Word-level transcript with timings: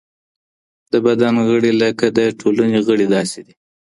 د 0.91 0.93
بدن 1.05 1.35
غړي 1.47 1.71
لکه 1.83 2.05
د 2.17 2.19
ټولني 2.39 2.79
غړي 2.87 3.07
داسې 3.15 3.39
دي. 3.45 3.53